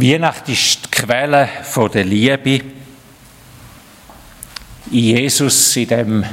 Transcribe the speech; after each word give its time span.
Weihnacht 0.00 0.48
ist 0.48 0.84
die 0.84 0.90
Quelle 0.92 1.48
der 1.92 2.04
Liebe. 2.04 2.60
In 4.92 5.02
Jesus, 5.02 5.74
in 5.74 5.88
dem 5.88 6.24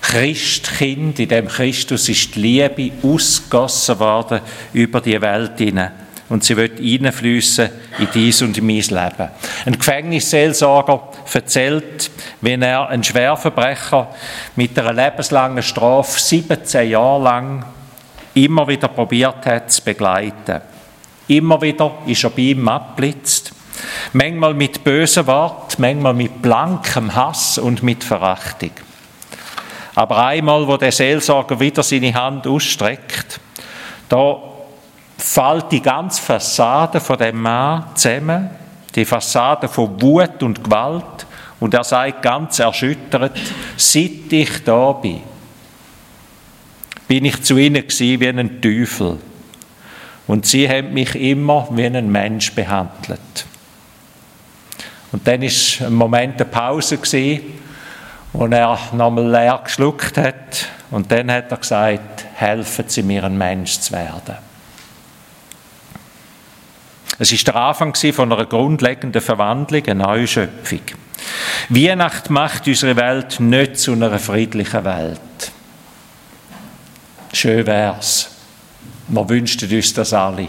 Christkind, 0.00 1.18
in 1.18 1.28
dem 1.28 1.48
Christus 1.48 2.08
ist 2.08 2.34
die 2.34 2.40
Liebe 2.40 2.92
ausgegossen 3.06 3.98
worden 3.98 4.40
über 4.72 5.02
die 5.02 5.20
Welt 5.20 5.58
hinein. 5.58 5.92
Und 6.30 6.44
sie 6.44 6.56
wird 6.56 6.78
hineinfließen 6.78 7.68
in 7.98 8.08
dies 8.14 8.40
und 8.40 8.56
in 8.56 8.66
mein 8.66 8.76
Leben. 8.76 9.28
Ein 9.66 9.78
Gefängnisseelsorger 9.78 11.10
erzählt, 11.30 12.10
wie 12.40 12.54
er 12.54 12.88
einen 12.88 13.04
Schwerverbrecher 13.04 14.14
mit 14.56 14.78
einer 14.78 14.94
lebenslangen 14.94 15.62
Strafe 15.62 16.18
17 16.18 16.88
Jahre 16.88 17.22
lang 17.22 17.66
immer 18.32 18.66
wieder 18.66 18.88
probiert 18.88 19.44
hat 19.44 19.70
zu 19.70 19.82
begleiten. 19.84 20.62
Immer 21.28 21.60
wieder 21.60 21.92
ist 22.06 22.24
er 22.24 22.30
bei 22.30 22.42
ihm 22.42 22.68
abblitzt. 22.68 23.52
Manchmal 24.12 24.54
mit 24.54 24.82
bösen 24.82 25.26
Worten, 25.26 25.80
manchmal 25.80 26.14
mit 26.14 26.42
blankem 26.42 27.14
Hass 27.14 27.58
und 27.58 27.82
mit 27.82 28.02
Verachtung. 28.02 28.72
Aber 29.94 30.26
einmal, 30.26 30.66
wo 30.66 30.76
der 30.76 30.92
Seelsorger 30.92 31.60
wieder 31.60 31.82
seine 31.82 32.14
Hand 32.14 32.46
ausstreckt, 32.46 33.40
da 34.08 34.36
fällt 35.16 35.72
die 35.72 35.82
ganze 35.82 36.22
Fassade 36.22 37.00
von 37.00 37.18
dem 37.18 37.42
Mann 37.42 37.84
zusammen, 37.94 38.50
die 38.94 39.04
Fassade 39.04 39.68
von 39.68 40.00
Wut 40.00 40.42
und 40.42 40.64
Gewalt, 40.64 41.26
und 41.60 41.74
er 41.74 41.84
sagt 41.84 42.22
ganz 42.22 42.60
erschüttert, 42.60 43.36
seit 43.76 44.30
ich 44.32 44.62
da 44.64 44.92
bin, 44.92 45.20
bin 47.08 47.24
ich 47.24 47.42
zu 47.42 47.56
ihnen 47.56 47.82
gewesen 47.86 48.20
wie 48.20 48.28
ein 48.28 48.62
Teufel. 48.62 49.18
Und 50.28 50.46
sie 50.46 50.68
haben 50.68 50.92
mich 50.92 51.14
immer 51.16 51.66
wie 51.72 51.86
ein 51.86 52.12
Mensch 52.12 52.52
behandelt. 52.52 53.46
Und 55.10 55.26
dann 55.26 55.42
ist 55.42 55.80
ein 55.80 55.94
Moment 55.94 56.34
eine 56.34 56.44
Pause 56.44 56.98
gewesen, 56.98 57.40
wo 58.34 58.46
er 58.46 58.78
nochmal 58.92 59.26
leer 59.26 59.60
geschluckt 59.64 60.18
hat. 60.18 60.68
Und 60.90 61.10
dann 61.10 61.32
hat 61.32 61.50
er 61.50 61.56
gesagt, 61.56 62.26
helfen 62.34 62.84
Sie 62.88 63.02
mir, 63.02 63.24
ein 63.24 63.38
Mensch 63.38 63.80
zu 63.80 63.92
werden. 63.92 64.36
Es 67.18 67.32
ist 67.32 67.46
der 67.46 67.56
Anfang 67.56 67.94
von 67.94 68.32
einer 68.32 68.44
grundlegenden 68.44 69.22
Verwandlung, 69.22 69.84
einer 69.86 70.06
Neuschöpfung. 70.06 70.82
Weihnacht 71.70 72.28
macht 72.28 72.68
unsere 72.68 72.96
Welt 72.96 73.40
nicht 73.40 73.78
zu 73.78 73.92
einer 73.92 74.18
friedlichen 74.18 74.84
Welt. 74.84 75.20
Schön 77.32 77.66
wär's. 77.66 78.37
Wir 79.08 79.28
wünschten 79.28 79.74
uns 79.74 79.94
das 79.94 80.12
alle. 80.12 80.48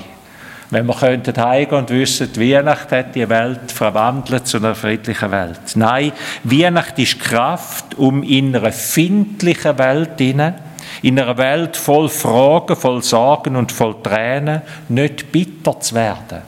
Wenn 0.69 0.85
wir 0.85 0.95
könnten 0.95 1.35
heimgehen 1.35 1.79
und 1.79 1.89
wissen, 1.89 2.31
die 2.31 2.53
Weihnacht 2.53 2.91
hat 2.91 3.15
die 3.15 3.27
Welt 3.27 3.71
verwandelt 3.71 4.45
zu 4.45 4.57
einer 4.57 4.75
friedlichen 4.75 5.31
Welt. 5.31 5.59
Nein, 5.75 6.11
Weihnacht 6.43 6.99
ist 6.99 7.19
Kraft, 7.19 7.97
um 7.97 8.21
in 8.21 8.55
einer 8.55 8.71
findlichen 8.71 9.77
Welt 9.79 10.19
hinein, 10.19 10.55
in 11.01 11.19
einer 11.19 11.37
Welt 11.37 11.75
voll 11.75 12.09
Fragen, 12.09 12.75
voll 12.75 13.01
Sorgen 13.01 13.55
und 13.55 13.71
voll 13.71 13.95
Tränen, 14.03 14.61
nicht 14.89 15.31
bitter 15.31 15.79
zu 15.79 15.95
werden. 15.95 16.41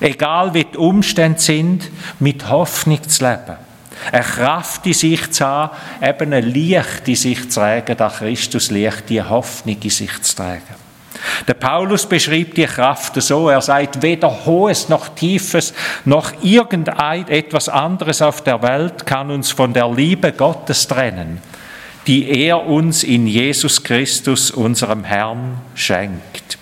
Egal 0.00 0.54
wie 0.54 0.64
die 0.64 0.78
Umstände 0.78 1.40
sind, 1.40 1.90
mit 2.20 2.48
Hoffnung 2.48 3.02
zu 3.06 3.24
leben. 3.24 3.56
Eine 4.12 4.22
Kraft 4.22 4.86
in 4.86 4.94
sich 4.94 5.30
zu 5.32 5.44
haben, 5.44 5.76
eben 6.00 6.32
ein 6.32 6.44
Licht 6.44 7.06
in 7.06 7.16
sich 7.16 7.50
zu 7.50 7.60
tragen, 7.60 7.96
das 7.96 8.18
Christus 8.18 8.70
Licht, 8.70 9.10
die 9.10 9.20
Hoffnung 9.20 9.76
in 9.82 9.90
sich 9.90 10.22
zu 10.22 10.36
tragen. 10.36 10.87
Der 11.46 11.54
Paulus 11.54 12.06
beschreibt 12.06 12.56
die 12.56 12.66
Kraft 12.66 13.20
so, 13.22 13.48
er 13.48 13.60
sagt, 13.60 14.02
weder 14.02 14.44
Hohes 14.44 14.88
noch 14.88 15.08
Tiefes 15.08 15.72
noch 16.04 16.32
irgendetwas 16.42 17.68
anderes 17.68 18.22
auf 18.22 18.42
der 18.42 18.62
Welt 18.62 19.06
kann 19.06 19.30
uns 19.30 19.50
von 19.50 19.72
der 19.72 19.88
Liebe 19.90 20.32
Gottes 20.32 20.86
trennen, 20.88 21.40
die 22.06 22.28
er 22.28 22.66
uns 22.66 23.04
in 23.04 23.26
Jesus 23.26 23.82
Christus, 23.82 24.50
unserem 24.50 25.04
Herrn, 25.04 25.58
schenkt. 25.74 26.58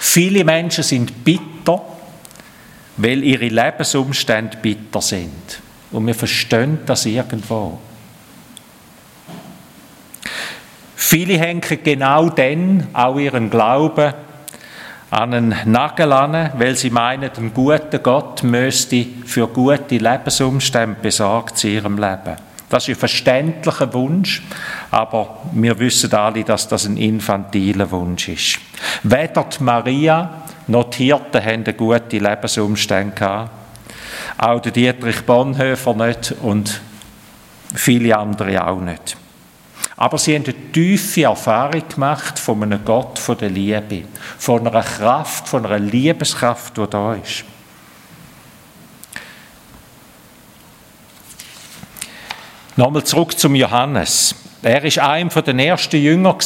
Viele 0.00 0.44
Menschen 0.44 0.84
sind 0.84 1.24
bitter, 1.24 1.82
weil 2.96 3.22
ihre 3.24 3.48
Lebensumstände 3.48 4.56
bitter 4.58 5.00
sind. 5.00 5.60
Und 5.90 6.06
wir 6.06 6.14
verstehen 6.14 6.78
das 6.86 7.06
irgendwo. 7.06 7.78
Viele 11.00 11.38
hängen 11.38 11.62
genau 11.84 12.28
dann 12.28 12.88
auch 12.92 13.18
ihren 13.18 13.50
Glauben 13.50 14.12
an 15.12 15.32
einen 15.32 15.54
Nagel 15.64 16.12
an, 16.12 16.50
weil 16.58 16.74
sie 16.74 16.90
meinen, 16.90 17.30
ein 17.36 17.54
guter 17.54 18.00
Gott 18.00 18.42
müsste 18.42 19.06
für 19.24 19.46
gute 19.46 19.96
Lebensumstände 19.96 20.96
besorgt 21.00 21.62
in 21.62 21.70
ihrem 21.70 21.98
Leben. 21.98 22.36
Das 22.68 22.88
ist 22.88 22.96
ein 22.96 22.98
verständlicher 22.98 23.94
Wunsch, 23.94 24.42
aber 24.90 25.38
wir 25.52 25.78
wissen 25.78 26.12
alle, 26.12 26.42
dass 26.42 26.66
das 26.66 26.84
ein 26.84 26.96
infantiler 26.96 27.88
Wunsch 27.92 28.28
ist. 28.28 28.58
Weder 29.04 29.44
die 29.44 29.62
Maria 29.62 30.42
noch 30.66 30.90
die 30.90 31.04
Hirten 31.04 31.44
haben 31.44 31.76
gute 31.76 32.18
Lebensumstände 32.18 33.14
gehabt. 33.14 33.50
Auch 34.36 34.60
der 34.60 34.72
Dietrich 34.72 35.24
Bonhoeffer 35.24 35.94
nicht 35.94 36.34
und 36.42 36.80
viele 37.72 38.18
andere 38.18 38.66
auch 38.66 38.80
nicht. 38.80 39.16
Aber 39.98 40.16
sie 40.16 40.36
haben 40.36 40.44
eine 40.44 40.54
tiefe 40.72 41.24
Erfahrung 41.24 41.82
gemacht 41.88 42.38
von 42.38 42.62
einem 42.62 42.84
Gott 42.84 43.18
von 43.18 43.36
der 43.36 43.50
Liebe, 43.50 44.04
von 44.38 44.64
einer 44.66 44.82
Kraft, 44.82 45.48
von 45.48 45.66
einer 45.66 45.80
Liebeskraft, 45.80 46.76
die 46.76 46.86
da 46.88 47.14
ist. 47.14 47.44
Nochmal 52.76 53.02
zurück 53.02 53.36
zum 53.36 53.56
Johannes. 53.56 54.36
Er 54.62 54.84
ist 54.84 55.00
einer 55.00 55.42
der 55.42 55.54
ersten 55.56 55.96
Jünger 56.00 56.38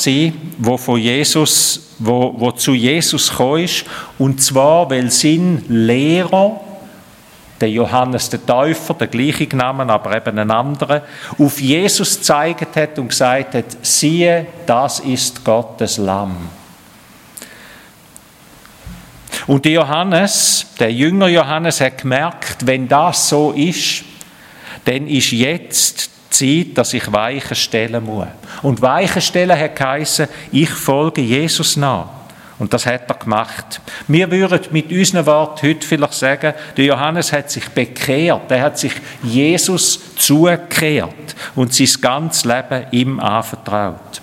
wo 0.56 0.78
von 0.78 0.98
Jesus, 0.98 1.94
wo, 1.98 2.34
wo 2.38 2.52
zu 2.52 2.72
Jesus 2.72 3.30
ist, 3.58 3.84
und 4.18 4.42
zwar, 4.42 4.88
weil 4.88 5.10
sein 5.10 5.62
Lehrer 5.68 6.58
der 7.62 7.70
Johannes 7.70 8.28
der 8.28 8.44
Täufer, 8.44 8.94
der 8.94 9.06
gleiche 9.06 9.46
Name, 9.56 9.90
aber 9.90 10.16
eben 10.16 10.36
ein 10.36 10.50
anderer, 10.50 11.02
auf 11.38 11.60
Jesus 11.60 12.18
gezeigt 12.18 12.76
hat 12.76 12.98
und 12.98 13.08
gesagt 13.08 13.54
hat, 13.54 13.64
siehe, 13.82 14.46
das 14.66 14.98
ist 14.98 15.44
Gottes 15.44 15.96
Lamm. 15.96 16.36
Und 19.46 19.64
der 19.64 19.72
Johannes, 19.72 20.66
der 20.78 20.92
Jünger 20.92 21.28
Johannes, 21.28 21.80
hat 21.80 21.98
gemerkt, 21.98 22.66
wenn 22.66 22.88
das 22.88 23.28
so 23.28 23.52
ist, 23.52 24.04
dann 24.84 25.06
ist 25.06 25.30
jetzt 25.30 26.10
Zeit, 26.30 26.68
dass 26.74 26.94
ich 26.94 27.12
Weichen 27.12 27.54
stellen 27.54 28.04
muss. 28.04 28.26
Und 28.62 28.82
Weichen 28.82 29.22
stellen 29.22 29.58
hat 29.58 29.76
geheißen, 29.76 30.26
ich 30.50 30.70
folge 30.70 31.20
Jesus 31.20 31.76
nach. 31.76 32.21
Und 32.62 32.72
das 32.72 32.86
hat 32.86 33.10
er 33.10 33.16
gemacht. 33.16 33.80
Wir 34.06 34.30
würden 34.30 34.60
mit 34.70 34.92
unseren 34.92 35.26
Worten 35.26 35.66
heute 35.66 35.84
vielleicht 35.84 36.14
sagen, 36.14 36.54
der 36.76 36.84
Johannes 36.84 37.32
hat 37.32 37.50
sich 37.50 37.68
bekehrt, 37.70 38.48
er 38.52 38.62
hat 38.62 38.78
sich 38.78 38.92
Jesus 39.20 40.14
zugekehrt 40.14 41.34
und 41.56 41.74
sein 41.74 41.88
ganzes 42.00 42.44
Leben 42.44 42.86
ihm 42.92 43.18
anvertraut. 43.18 44.22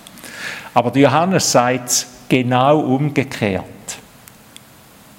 Aber 0.72 0.90
der 0.90 1.02
Johannes 1.02 1.52
sagt 1.52 1.90
es 1.90 2.06
genau 2.30 2.80
umgekehrt. 2.80 3.64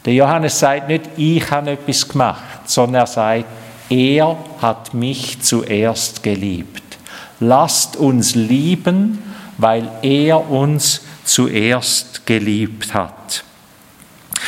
Der 0.04 0.14
Johannes 0.14 0.58
sagt 0.58 0.88
nicht, 0.88 1.04
ich 1.16 1.52
habe 1.52 1.70
etwas 1.70 2.08
gemacht, 2.08 2.62
sondern 2.66 3.04
er 3.04 3.08
sagt, 3.08 3.46
er 3.88 4.36
hat 4.64 4.96
mich 4.96 5.40
zuerst 5.44 6.24
geliebt. 6.24 6.98
Lasst 7.40 7.98
uns 7.98 8.34
lieben, 8.34 9.22
weil 9.60 9.88
er 10.02 10.50
uns 10.50 11.02
zuerst 11.24 12.11
geliebt 12.40 12.94
hat. 12.94 13.44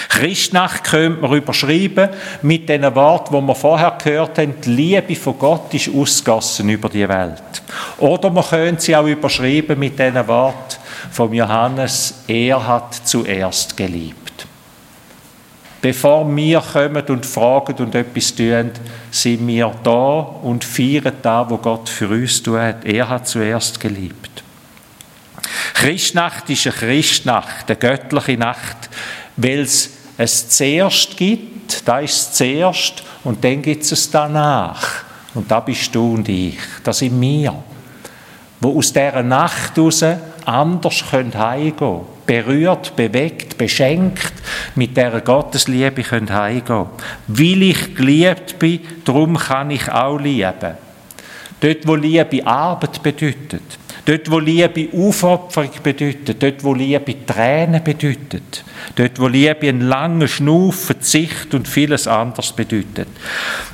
Christnacht 0.07 0.85
könnte 0.85 1.21
man 1.21 1.33
überschreiben 1.33 2.09
mit 2.41 2.69
den 2.69 2.83
Worten, 2.95 3.35
die 3.35 3.47
wir 3.47 3.55
vorher 3.55 3.97
gehört 4.01 4.37
haben, 4.37 4.61
die 4.61 4.69
Liebe 4.69 5.15
von 5.15 5.37
Gott 5.37 5.73
ist 5.73 5.89
ausgossen 5.93 6.69
über 6.69 6.87
die 6.87 7.07
Welt. 7.07 7.61
Oder 7.97 8.29
man 8.29 8.45
könnte 8.45 8.81
sie 8.81 8.95
auch 8.95 9.05
überschreiben 9.05 9.77
mit 9.77 9.99
den 9.99 10.15
Worten 10.27 10.77
von 11.11 11.33
Johannes, 11.33 12.23
er 12.27 12.65
hat 12.65 12.95
zuerst 13.03 13.75
geliebt. 13.75 14.47
Bevor 15.81 16.33
wir 16.33 16.61
kommen 16.61 17.03
und 17.09 17.25
fragen 17.25 17.75
und 17.83 17.93
etwas 17.95 18.33
tun, 18.33 18.71
sind 19.11 19.45
wir 19.45 19.73
da 19.83 20.19
und 20.41 20.63
feiern 20.63 21.17
da, 21.21 21.49
wo 21.49 21.57
Gott 21.57 21.89
für 21.89 22.07
uns 22.07 22.41
tut. 22.41 22.85
Er 22.85 23.09
hat 23.09 23.27
zuerst 23.27 23.79
geliebt. 23.81 24.42
Christnacht 25.83 26.49
ist 26.49 26.65
eine 26.65 26.75
Christnacht, 26.75 27.65
eine 27.67 27.75
göttliche 27.75 28.37
Nacht, 28.37 28.89
weil 29.35 29.59
es 29.59 29.89
es 30.17 30.47
zuerst 30.47 31.17
gibt, 31.17 31.85
da 31.85 31.99
ist 31.99 32.13
es 32.13 32.33
zuerst 32.33 33.03
und 33.25 33.43
dann 33.43 33.61
gibt 33.61 33.83
es 33.83 33.91
es 33.91 34.09
danach. 34.09 35.03
Und 35.33 35.51
da 35.51 35.59
bist 35.59 35.93
du 35.93 36.13
und 36.13 36.29
ich, 36.29 36.57
das 36.85 36.99
sind 36.99 37.19
wir, 37.19 37.53
wo 38.61 38.77
aus 38.77 38.93
dieser 38.93 39.23
Nacht 39.23 39.75
heraus 39.75 40.05
anders 40.45 41.03
heimgehen 41.11 41.75
können. 41.75 42.01
Berührt, 42.25 42.95
bewegt, 42.95 43.57
beschenkt 43.57 44.31
mit 44.75 44.95
dieser 44.95 45.19
Gottesliebe 45.19 46.01
heimgehen 46.09 46.63
können. 46.63 46.89
Weil 47.27 47.63
ich 47.63 47.93
geliebt 47.93 48.57
bin, 48.57 48.79
darum 49.03 49.35
kann 49.35 49.71
ich 49.71 49.91
auch 49.91 50.17
lieben. 50.17 50.77
Dort, 51.59 51.87
wo 51.87 51.95
Liebe 51.95 52.47
Arbeit 52.47 53.03
bedeutet, 53.03 53.61
dort, 54.05 54.29
wo 54.29 54.39
Liebe 54.39 54.89
Aufopferung 54.93 55.71
bedeutet, 55.81 56.41
dort, 56.41 56.63
wo 56.63 56.73
Liebe 56.73 57.25
Tränen 57.25 57.83
bedeutet, 57.83 58.63
dort, 58.95 59.19
wo 59.19 59.27
Liebe 59.27 59.69
einen 59.69 59.81
langen 59.81 60.27
Schnuff, 60.27 60.85
Verzicht 60.85 61.53
und 61.53 61.67
vieles 61.67 62.07
anderes 62.07 62.51
bedeutet. 62.51 63.07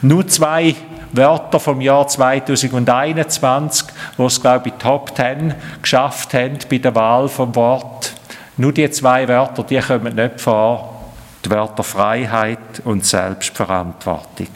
Nur 0.01 0.27
zwei 0.27 0.75
Wörter 1.11 1.59
vom 1.59 1.81
Jahr 1.81 2.07
2021, 2.07 3.87
wo 4.17 4.27
es, 4.27 4.41
glaube 4.41 4.69
ich, 4.69 4.75
Top 4.75 5.15
10 5.15 5.55
geschafft 5.81 6.33
haben 6.33 6.59
bei 6.69 6.77
der 6.77 6.93
Wahl 6.93 7.27
vom 7.27 7.55
Wort. 7.55 8.13
Nur 8.57 8.73
die 8.73 8.89
zwei 8.91 9.27
Wörter, 9.27 9.63
die 9.63 9.79
kommen 9.79 10.15
nicht 10.15 10.39
vor. 10.39 10.95
Die 11.43 11.49
Wörter 11.49 11.83
Freiheit 11.83 12.81
und 12.83 13.05
Selbstverantwortung. 13.05 14.49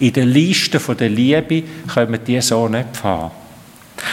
In 0.00 0.12
der 0.12 0.24
Liste 0.24 0.78
der 0.78 1.08
Liebe 1.08 1.62
kommen 1.92 2.18
die 2.26 2.40
so 2.40 2.68
nicht 2.68 2.96
vor. 2.96 3.32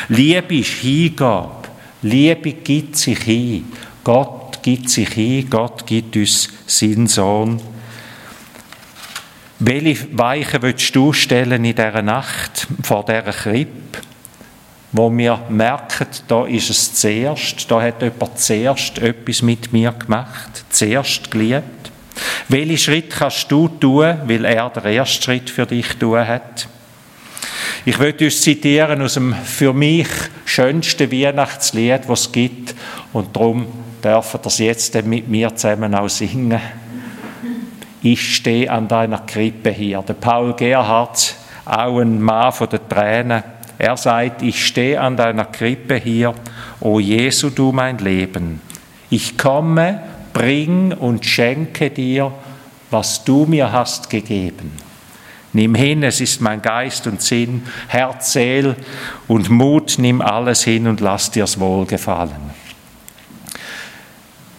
Liebe 0.10 0.57
ist 0.57 0.69
Hingabe. 0.69 1.68
Liebe 2.01 2.54
gibt 2.54 2.95
sich 2.95 3.19
hin. 3.19 3.66
Gott 4.04 4.62
gibt 4.62 4.89
sich 4.89 5.10
hin. 5.10 5.50
Gott 5.50 5.86
gibt 5.86 6.16
uns 6.16 6.50
seinen 6.66 7.07
Sohn. 7.07 7.62
Welche 9.60 10.07
Weichen 10.18 10.62
willst 10.62 10.95
du 10.95 11.13
stellen 11.13 11.66
in 11.66 11.75
dieser 11.75 12.04
Nacht 12.04 12.68
vor 12.84 13.04
dieser 13.04 13.24
Krippe, 13.24 14.01
wo 14.92 15.10
wir 15.10 15.39
merken, 15.50 16.07
da 16.28 16.45
ist 16.45 16.69
es 16.69 16.94
zuerst, 16.94 17.69
da 17.69 17.81
hat 17.81 18.04
jemand 18.04 18.39
zuerst 18.39 19.00
etwas 19.00 19.42
mit 19.42 19.74
mir 19.74 19.92
gemacht, 19.94 20.63
zuerst 20.69 21.31
geliebt? 21.31 21.92
Welchen 22.50 22.78
Schritt 22.78 23.10
kannst 23.10 23.51
du 23.51 23.68
tun, 23.68 24.16
weil 24.25 24.45
er 24.45 24.69
den 24.69 24.86
ersten 24.86 25.24
Schritt 25.24 25.50
für 25.50 25.66
dich 25.66 25.88
tun 25.98 26.28
hat? 26.28 26.68
Ich 27.88 27.98
möchte 28.00 28.25
uns 28.25 28.42
zitieren 28.42 29.01
aus 29.01 29.13
dem 29.13 29.34
für 29.34 29.72
mich 29.72 30.10
schönsten 30.44 31.10
Weihnachtslied, 31.10 32.01
das 32.06 32.19
es 32.19 32.31
gibt. 32.34 32.75
Und 33.13 33.34
darum 33.34 33.66
dürfen 34.04 34.42
das 34.44 34.57
jetzt 34.57 35.01
mit 35.06 35.30
mir 35.30 35.56
zusammen 35.56 35.95
auch 35.95 36.10
singen. 36.10 36.60
Ich 38.04 38.36
stehe 38.36 38.69
an 38.69 38.89
deiner 38.89 39.19
Krippe 39.19 39.69
hier. 39.69 40.01
Der 40.01 40.16
Paul 40.16 40.54
Gerhardt, 40.54 41.36
auch 41.63 42.00
ein 42.00 42.22
Mann 42.22 42.51
von 42.51 42.68
den 42.68 42.81
Tränen, 42.89 43.42
er 43.78 43.95
sagt, 43.95 44.42
ich 44.42 44.66
stehe 44.66 45.00
an 45.00 45.16
deiner 45.16 45.45
Krippe 45.45 45.95
hier, 45.95 46.36
o 46.81 47.00
Jesu, 47.00 47.51
du 47.51 47.72
mein 47.72 48.00
Leben. 48.00 48.60
Ich 49.10 49.38
komme 49.38 50.01
bring 50.34 50.92
und 50.92 51.25
schenke 51.25 51.89
dir, 51.89 52.34
was 52.92 53.24
du 53.24 53.45
mir 53.45 53.72
hast 53.72 54.10
gegeben. 54.10 54.87
Nimm 55.57 55.74
hin, 55.74 56.04
es 56.04 56.21
ist 56.21 56.39
mein 56.39 56.62
Geist 56.62 57.07
und 57.07 57.19
Sinn, 57.19 57.63
Herz, 57.88 58.33
Seel 58.33 58.75
und 59.27 59.50
Mut, 59.50 59.95
nimm 59.98 60.21
alles 60.21 60.63
hin 60.63 60.88
und 60.88 61.01
lass 61.01 61.31
dir's 61.31 61.59
wohlgefallen. 61.59 62.51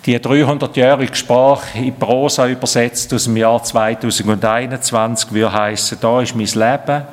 Die 0.05 0.19
300-jährige 0.19 1.15
Sprache 1.15 1.79
in 1.79 1.95
Prosa 1.95 2.49
übersetzt 2.49 3.15
aus 3.15 3.25
dem 3.25 3.37
Jahr 3.37 3.63
2021 3.63 5.31
würde 5.31 5.53
heißen, 5.53 5.99
da 6.01 6.21
ist 6.21 6.35
mein 6.35 6.47
Leben, 6.47 7.05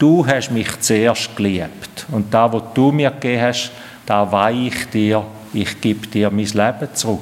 du 0.00 0.26
hast 0.26 0.50
mich 0.50 0.80
zuerst 0.80 1.36
geliebt 1.36 2.06
und 2.10 2.34
da, 2.34 2.52
was 2.52 2.64
du 2.74 2.90
mir 2.90 3.12
gegeben 3.12 3.42
hast, 3.42 3.70
da 4.06 4.32
weihe 4.32 4.66
ich 4.66 4.90
dir, 4.90 5.24
ich 5.52 5.80
gebe 5.80 6.08
dir 6.08 6.30
mein 6.32 6.46
Leben 6.46 6.88
zurück 6.94 7.20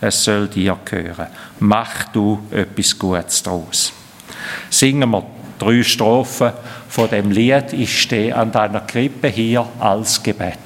es 0.00 0.24
soll 0.24 0.48
dir 0.48 0.76
gehören. 0.84 1.28
Mach 1.60 2.08
du 2.12 2.40
etwas 2.50 2.98
Gutes 2.98 3.42
daraus. 3.42 3.92
Singen 4.68 5.10
wir 5.10 5.24
drei 5.58 5.82
Strophen 5.82 6.52
von 6.88 7.08
dem 7.10 7.30
Lied, 7.30 7.72
ich 7.72 8.00
stehe 8.00 8.34
an 8.34 8.52
deiner 8.52 8.80
Krippe 8.80 9.28
hier 9.28 9.66
als 9.78 10.22
Gebet. 10.22 10.58